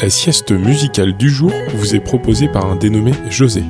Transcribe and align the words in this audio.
La 0.00 0.10
sieste 0.10 0.52
musicale 0.52 1.16
du 1.16 1.28
jour 1.28 1.52
vous 1.74 1.94
est 1.94 2.00
proposée 2.00 2.46
par 2.48 2.66
un 2.66 2.76
dénommé 2.76 3.12
José. 3.30 3.64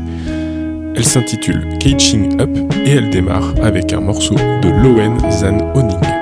Elle 0.95 1.05
s'intitule 1.05 1.79
Catching 1.79 2.41
Up 2.41 2.51
et 2.85 2.91
elle 2.91 3.09
démarre 3.09 3.55
avec 3.63 3.93
un 3.93 4.01
morceau 4.01 4.35
de 4.35 4.83
Lowen 4.83 5.19
Zan 5.31 5.73
Oning. 5.75 6.18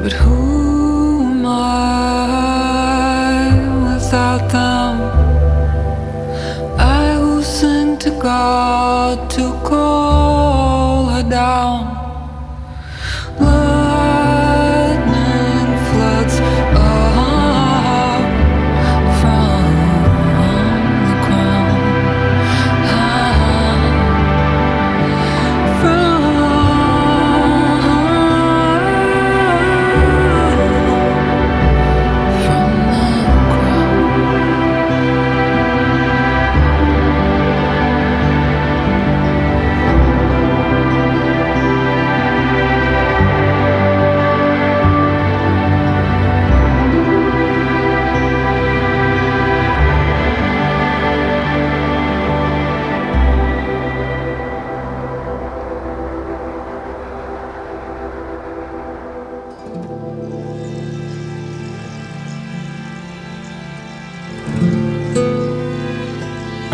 But 0.00 0.12
who 0.12 1.24
am 1.24 1.44
I 1.44 1.58
without 3.94 4.48
them? 4.48 5.00
I 6.78 7.18
will 7.18 7.42
sing 7.42 7.98
to 7.98 8.10
God 8.10 9.28
to 9.30 9.52
call 9.64 11.06
her 11.06 11.28
down. 11.28 11.97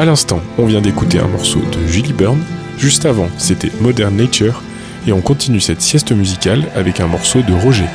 À 0.04 0.06
l'instant, 0.06 0.42
on 0.58 0.66
vient 0.66 0.82
d'écouter 0.82 1.18
un 1.18 1.28
morceau 1.28 1.60
de 1.60 1.86
Julie 1.86 2.12
Byrne. 2.12 2.44
Juste 2.76 3.06
avant, 3.06 3.30
c'était 3.38 3.72
Modern 3.80 4.14
Nature. 4.14 4.60
Et 5.06 5.12
on 5.14 5.22
continue 5.22 5.60
cette 5.60 5.80
sieste 5.80 6.12
musicale 6.12 6.68
avec 6.74 7.00
un 7.00 7.06
morceau 7.06 7.40
de 7.40 7.54
Roger. 7.54 7.86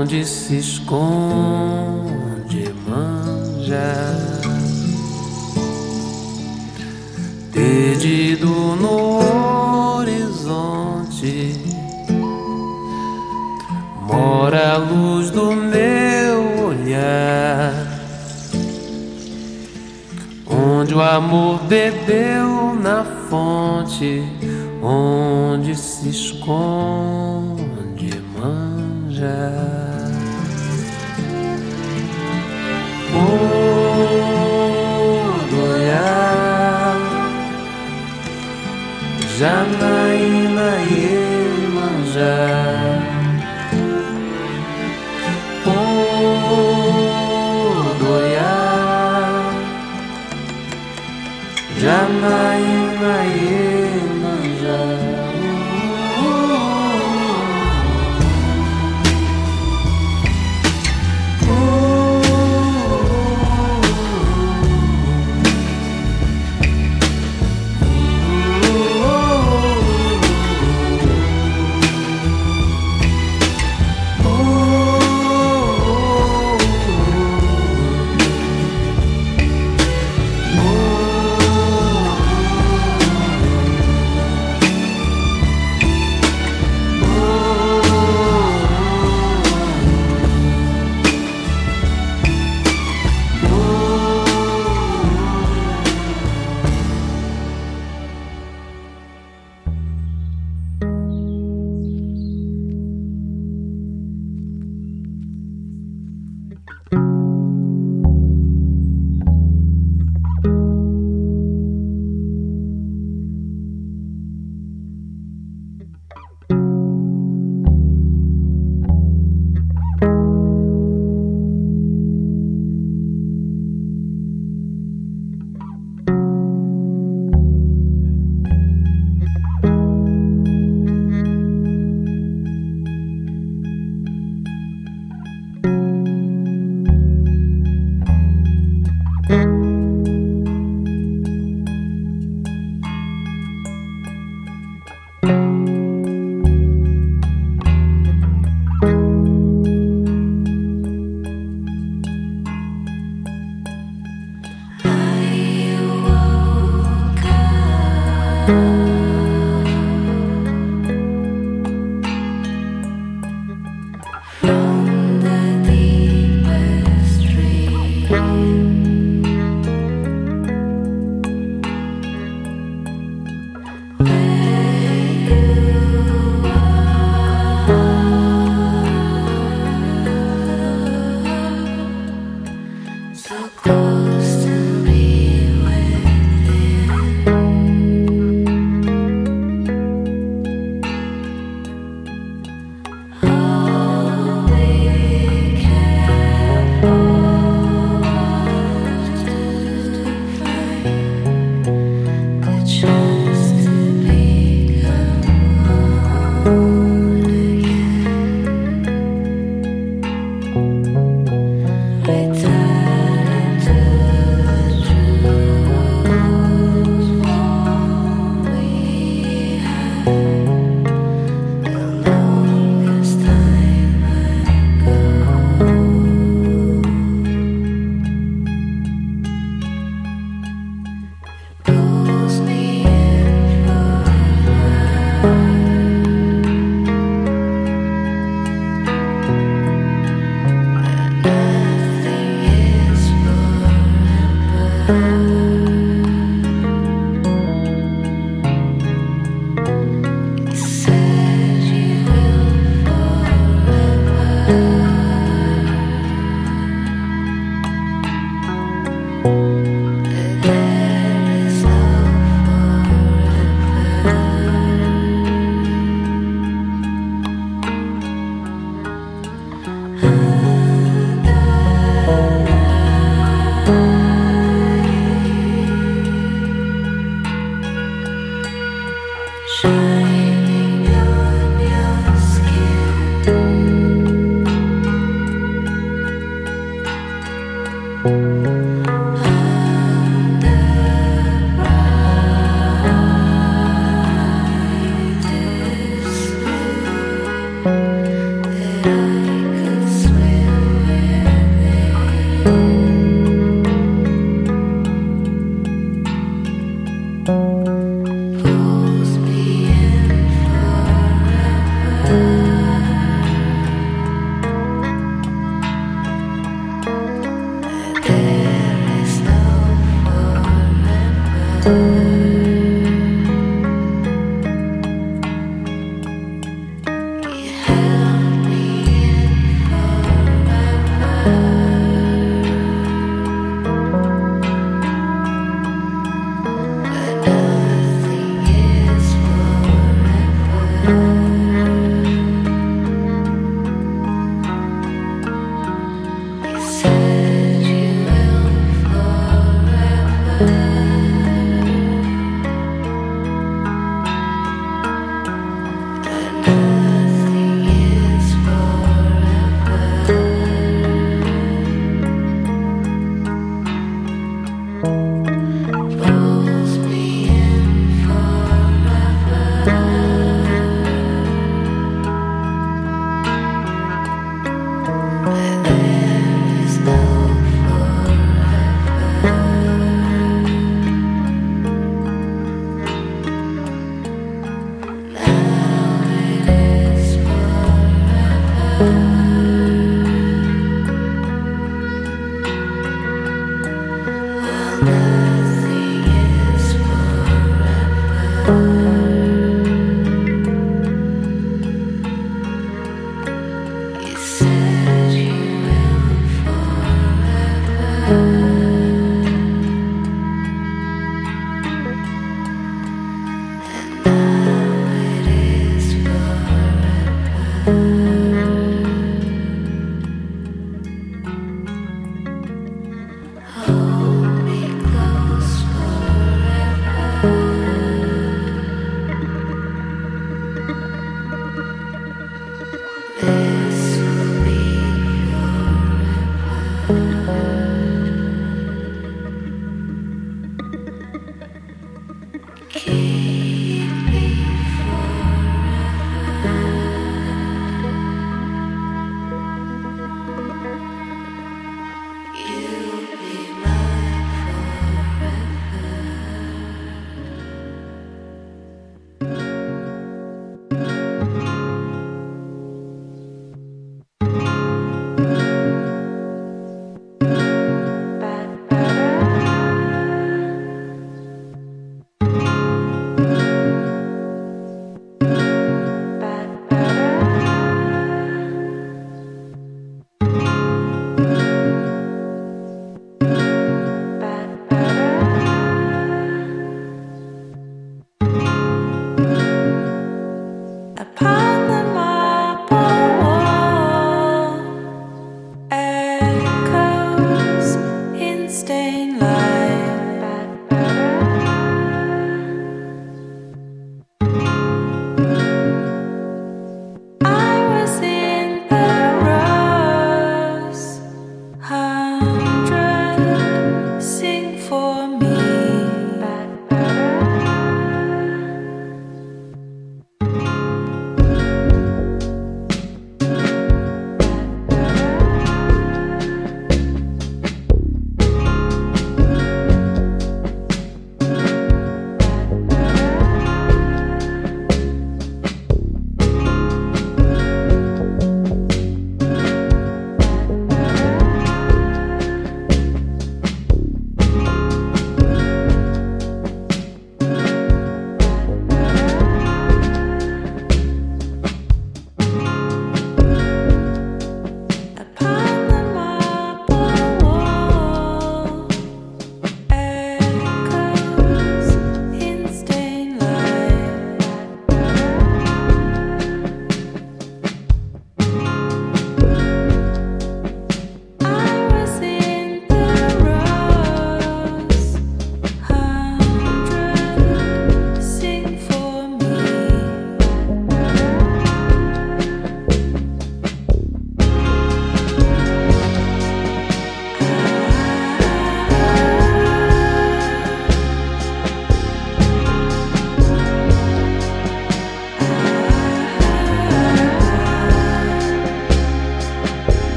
Onde 0.00 0.24
se 0.24 0.56
esconde 0.56 1.00
manjar. 2.88 4.16
Perdido 7.52 8.48
no 8.76 9.98
horizonte, 9.98 11.52
mora 14.00 14.72
a 14.74 14.76
luz 14.78 15.30
do 15.30 15.52
meu 15.52 16.68
olhar 16.68 17.90
onde 20.48 20.94
o 20.94 21.02
amor 21.02 21.60
bebeu 21.64 22.74
na 22.74 23.04
fonte, 23.28 24.22
onde 24.82 25.74
se 25.74 26.08
esconde 26.08 27.70
manja. 28.34 29.69
mudo 33.12 34.46
ya 35.90 36.14
Janaína 39.38 40.68
e 40.90 41.12
manjar 41.74 43.00
Mudo 46.80 48.14
já 48.34 48.56
Janaína 51.82 52.49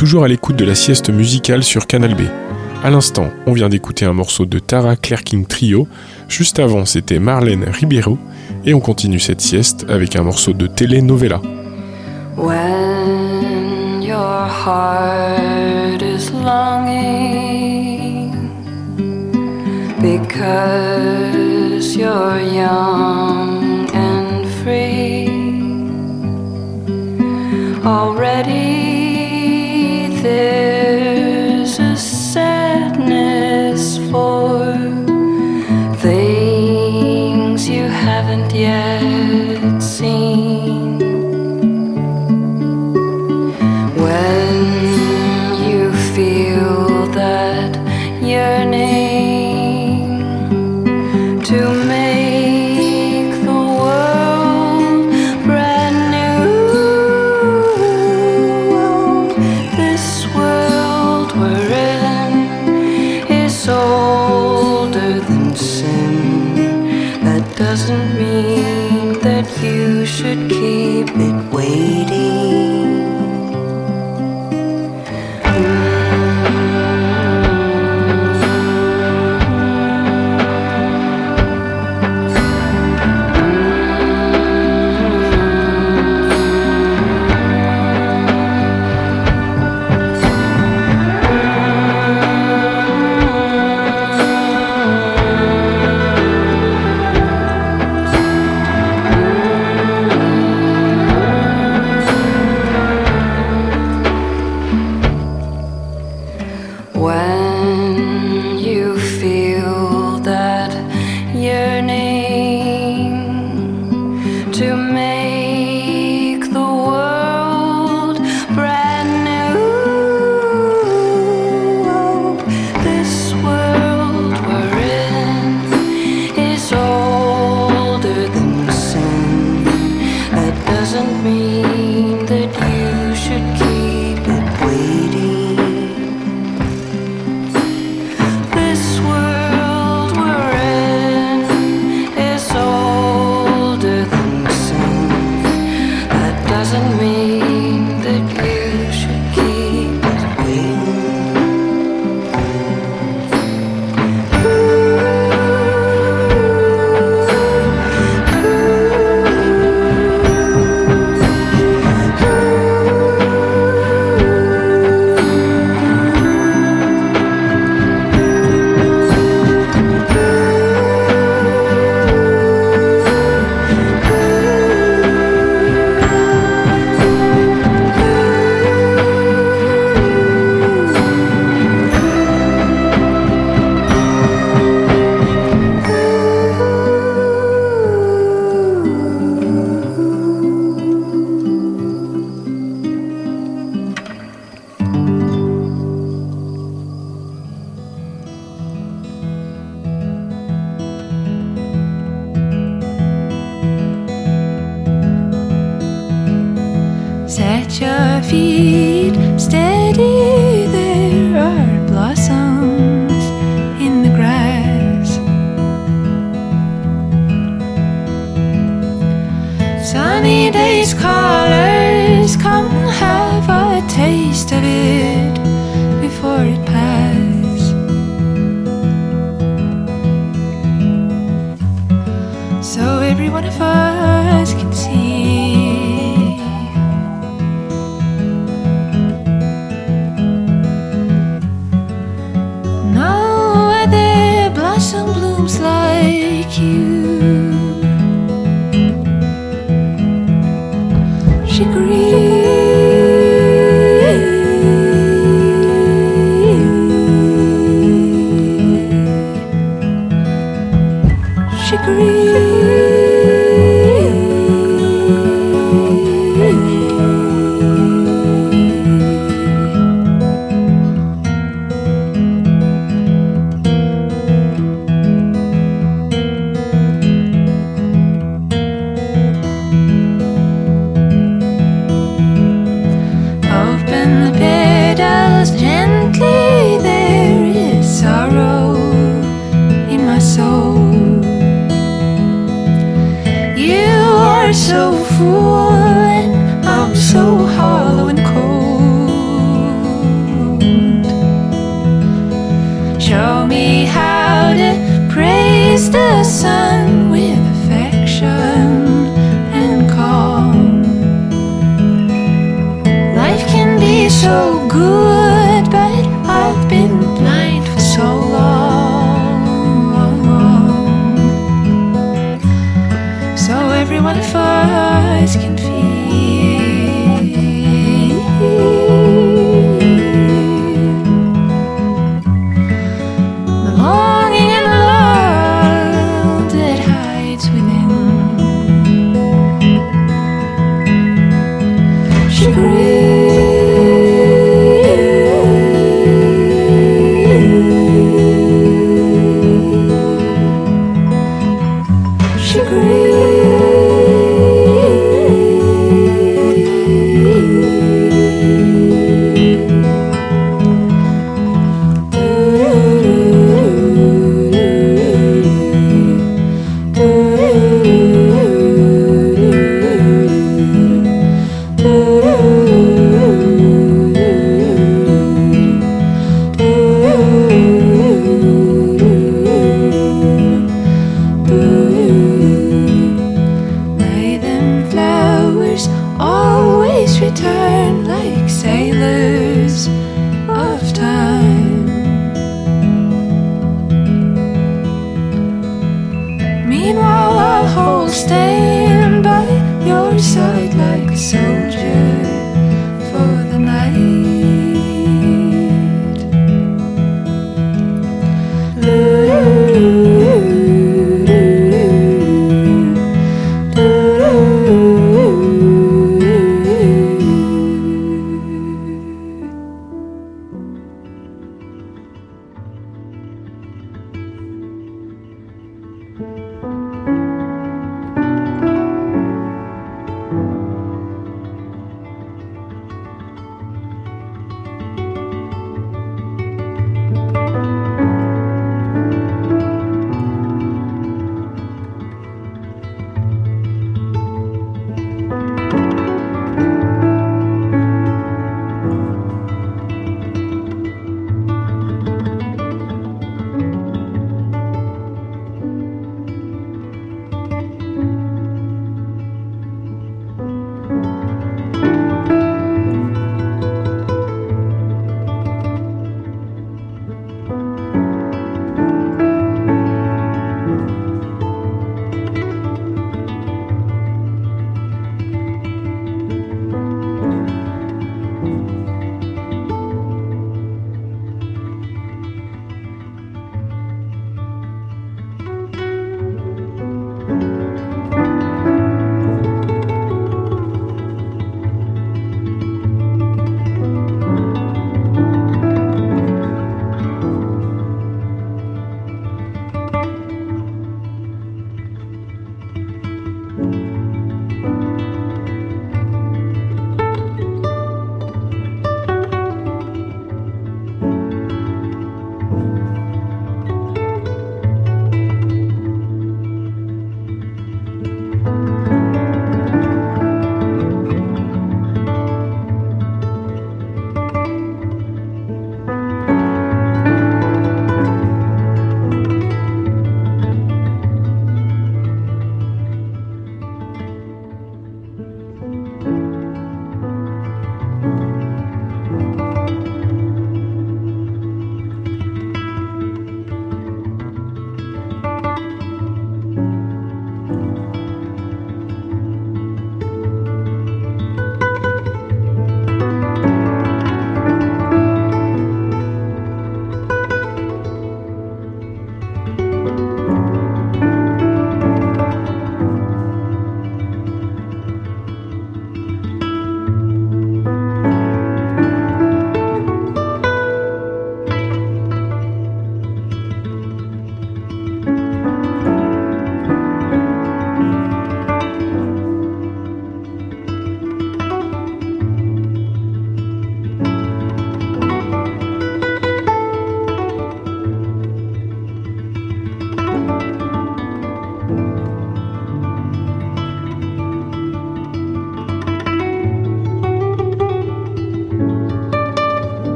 Toujours 0.00 0.24
à 0.24 0.28
l'écoute 0.28 0.56
de 0.56 0.64
la 0.64 0.74
sieste 0.74 1.10
musicale 1.10 1.62
sur 1.62 1.86
Canal 1.86 2.14
B. 2.14 2.22
À 2.82 2.88
l'instant, 2.88 3.28
on 3.46 3.52
vient 3.52 3.68
d'écouter 3.68 4.06
un 4.06 4.14
morceau 4.14 4.46
de 4.46 4.58
Tara 4.58 4.96
Clerking 4.96 5.44
Trio. 5.44 5.86
Juste 6.26 6.58
avant, 6.58 6.86
c'était 6.86 7.18
Marlène 7.18 7.66
Ribeiro. 7.68 8.16
Et 8.64 8.72
on 8.72 8.80
continue 8.80 9.20
cette 9.20 9.42
sieste 9.42 9.84
avec 9.90 10.16
un 10.16 10.22
morceau 10.22 10.54
de 10.54 10.66
telenovela. 10.66 11.42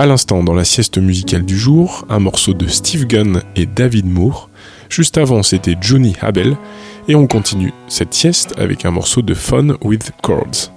À 0.00 0.06
l'instant, 0.06 0.44
dans 0.44 0.54
la 0.54 0.64
sieste 0.64 0.96
musicale 0.98 1.44
du 1.44 1.58
jour, 1.58 2.06
un 2.08 2.20
morceau 2.20 2.54
de 2.54 2.68
Steve 2.68 3.04
Gunn 3.04 3.42
et 3.56 3.66
David 3.66 4.06
Moore. 4.06 4.48
Juste 4.88 5.18
avant, 5.18 5.42
c'était 5.42 5.74
Johnny 5.80 6.14
Habel. 6.20 6.56
Et 7.08 7.16
on 7.16 7.26
continue 7.26 7.72
cette 7.88 8.14
sieste 8.14 8.54
avec 8.58 8.84
un 8.84 8.92
morceau 8.92 9.22
de 9.22 9.34
Fun 9.34 9.76
with 9.82 10.12
Chords. 10.22 10.70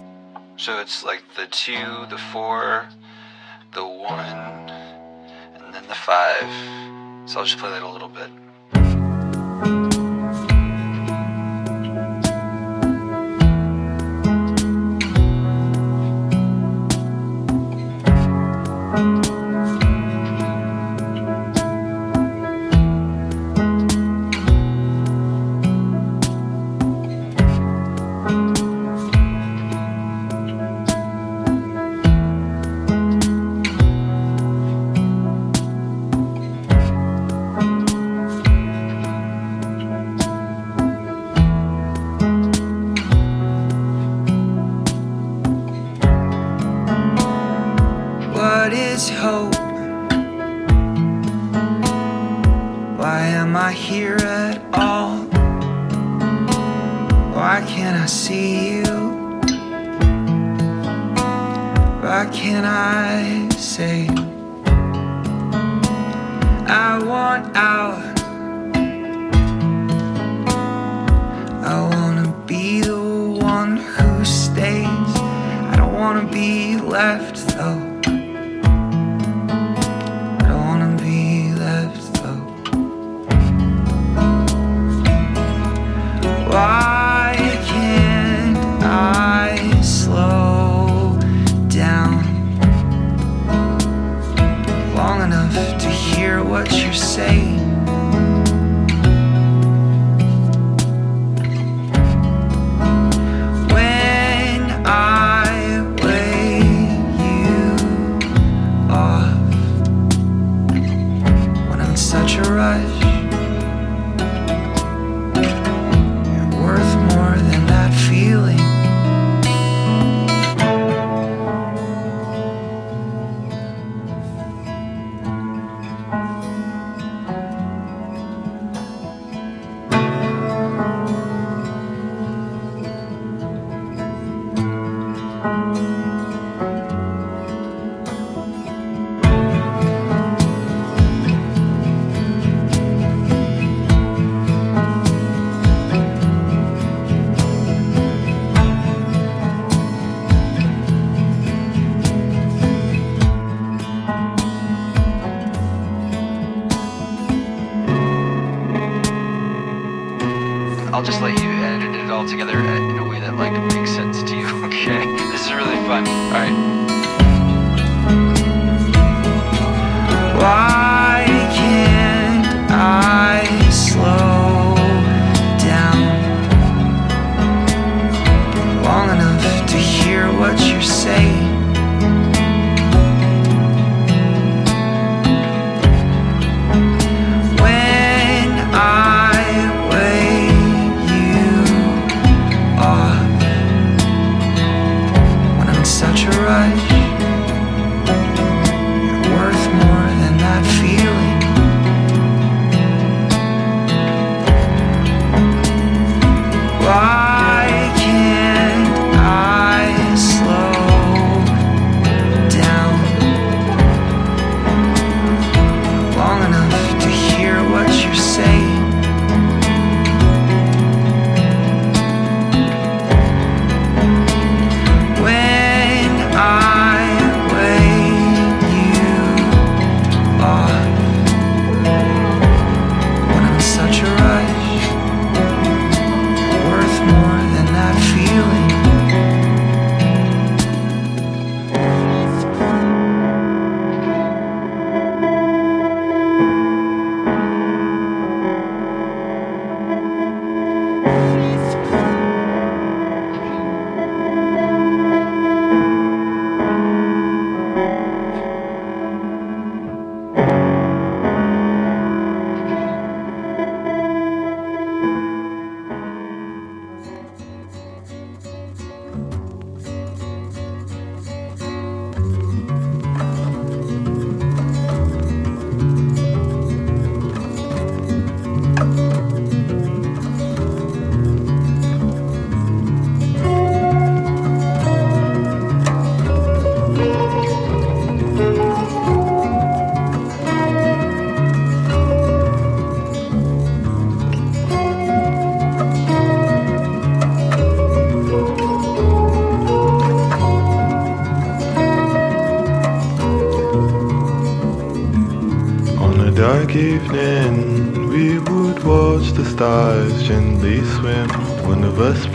So 0.57 0.71
it's 0.81 1.05
like 1.05 1.21
the 1.35 1.47
two, 1.51 2.07
the 2.09 2.17
four, 2.33 2.85
the 3.73 3.83
one, 3.83 4.71
and 5.55 5.71
then 5.71 5.83
the 5.87 5.93
five. 5.93 6.47
So 7.27 7.41
I'll 7.41 7.45
just 7.45 7.59
play 7.59 7.69
that 7.69 7.83
a 7.83 7.93
little 7.93 8.09
bit. 8.09 8.31
Stays. 74.25 75.15
I 75.71 75.75
don't 75.77 75.93
wanna 75.93 76.25
be 76.25 76.77
left 76.77 77.35
though. 77.57 77.90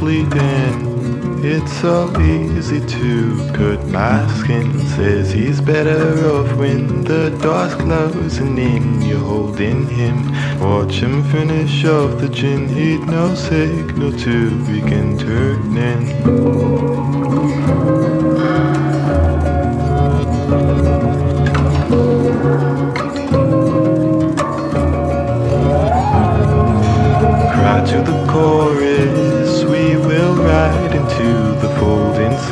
It's 0.09 1.81
so 1.81 2.09
easy 2.21 2.79
to 2.79 3.51
cut 3.53 3.85
my 3.87 4.25
skin. 4.39 4.79
Says 4.91 5.33
he's 5.33 5.61
better 5.61 6.31
off 6.31 6.53
when 6.57 7.03
the 7.03 7.31
door's 7.43 7.75
closing 7.75 8.57
in. 8.57 9.03
You're 9.03 9.19
holding 9.19 9.89
him. 9.89 10.31
Watch 10.61 11.01
him 11.03 11.25
finish 11.25 11.85
off 11.85 12.21
the 12.21 12.29
gin. 12.29 12.69
He'd 12.69 13.05
no 13.09 13.35
signal 13.35 14.13
to 14.13 14.51
begin 14.67 15.19
turning. 15.19 16.07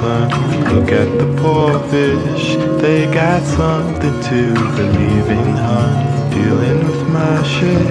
Sun. 0.05 0.29
Look 0.73 0.91
at 1.03 1.11
the 1.21 1.29
poor 1.41 1.73
fish, 1.93 2.47
they 2.83 3.01
got 3.21 3.43
something 3.61 4.17
to 4.31 4.41
believe 4.79 5.29
in, 5.39 5.51
hun. 5.69 5.95
Dealing 6.37 6.81
with 6.89 7.03
my 7.19 7.37
shit, 7.53 7.87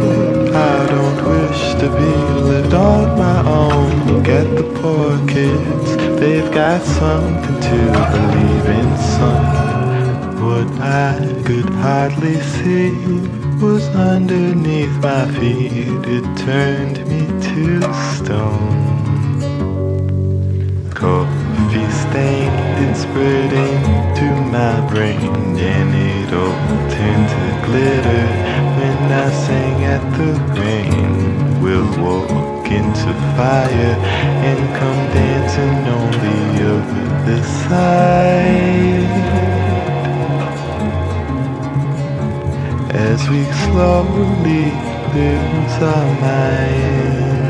I 0.71 0.75
don't 0.93 1.19
wish 1.33 1.63
to 1.81 1.87
be 1.99 2.13
left 2.49 2.73
on 2.73 3.17
my 3.25 3.39
own. 3.61 3.89
Look 4.11 4.27
at 4.39 4.47
the 4.59 4.67
poor 4.79 5.11
kids, 5.33 5.89
they've 6.19 6.51
got 6.51 6.81
something 7.01 7.57
to 7.69 7.79
believe 8.13 8.67
in, 8.79 8.89
son. 9.15 9.45
What 10.45 10.69
I 10.81 11.13
could 11.47 11.69
hardly 11.85 12.37
see 12.55 12.91
was 13.63 13.87
underneath 14.11 14.95
my 15.09 15.25
feet. 15.37 16.01
It 16.17 16.25
turned 16.45 16.97
me 17.11 17.21
to 17.47 17.93
stone. 18.15 18.82
Stained 23.23 23.53
and 23.53 23.75
spreading 23.83 24.15
to 24.15 24.27
my 24.51 24.89
brain, 24.89 25.57
and 25.57 25.95
it 25.95 26.33
all 26.33 26.55
turned 26.89 27.29
to 27.29 27.45
glitter 27.65 28.25
when 28.77 29.11
I 29.11 29.31
sang 29.45 29.83
at 29.83 30.03
the 30.17 30.31
rain. 30.59 31.61
We'll 31.61 31.91
walk 32.01 32.67
into 32.67 33.13
fire 33.37 33.95
and 34.49 34.59
come 34.79 35.01
dancing 35.13 35.79
on 35.99 36.11
the 36.25 36.39
other 36.73 37.43
side. 37.43 38.33
as 42.95 43.27
we 43.27 43.43
slowly 43.65 44.65
lose 45.13 45.77
our 45.81 46.05
minds. 46.21 47.42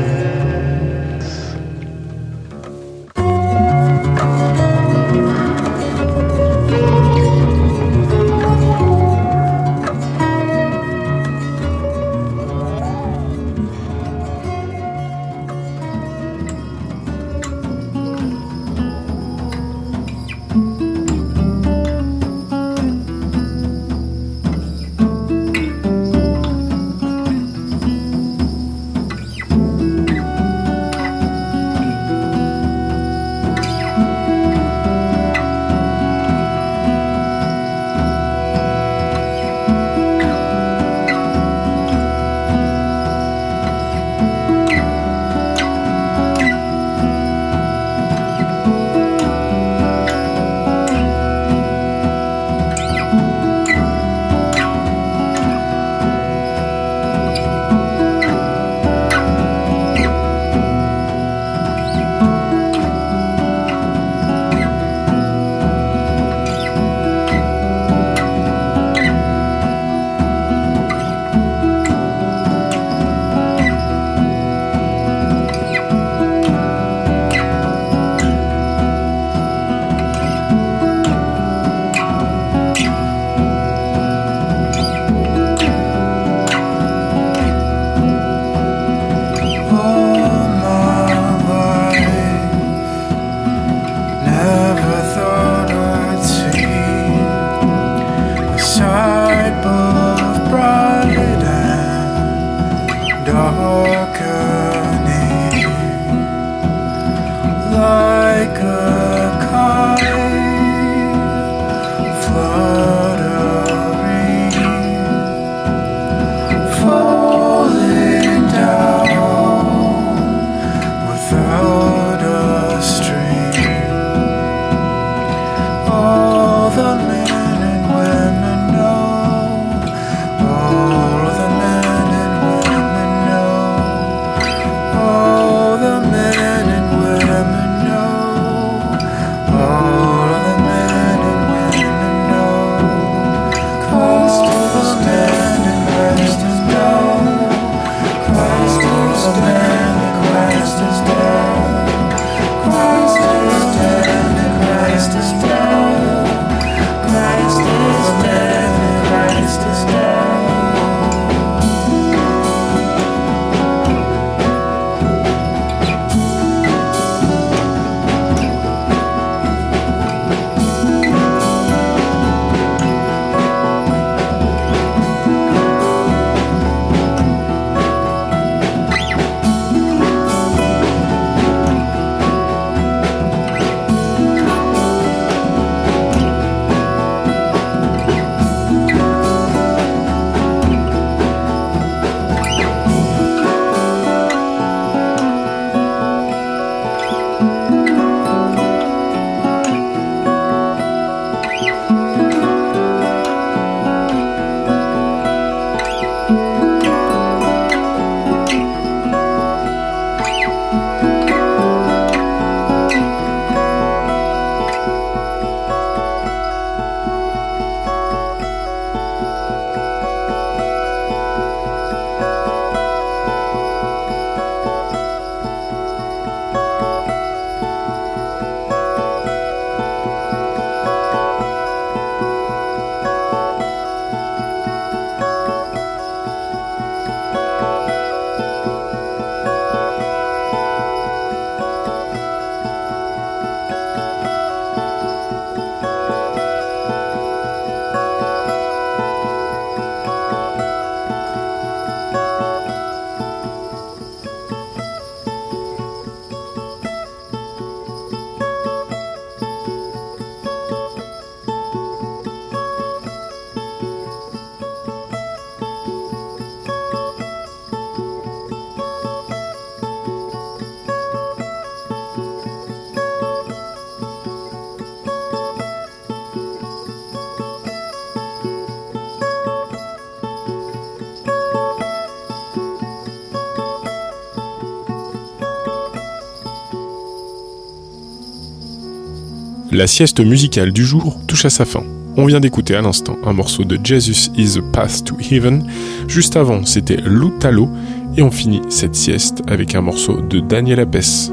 La 289.74 289.88
sieste 289.88 290.20
musicale 290.20 290.70
du 290.70 290.84
jour 290.84 291.18
touche 291.26 291.46
à 291.46 291.50
sa 291.50 291.64
fin. 291.64 291.82
On 292.16 292.26
vient 292.26 292.38
d'écouter 292.38 292.76
à 292.76 292.80
l'instant 292.80 293.18
un 293.24 293.32
morceau 293.32 293.64
de 293.64 293.76
Jesus 293.82 294.30
is 294.36 294.56
a 294.56 294.62
Path 294.72 295.02
to 295.02 295.16
Heaven. 295.18 295.68
Juste 296.06 296.36
avant, 296.36 296.64
c'était 296.64 296.98
Lutalo. 297.04 297.68
Et 298.16 298.22
on 298.22 298.30
finit 298.30 298.62
cette 298.68 298.94
sieste 298.94 299.42
avec 299.48 299.74
un 299.74 299.80
morceau 299.80 300.20
de 300.20 300.38
Daniel 300.38 300.78
Apes. 300.78 301.28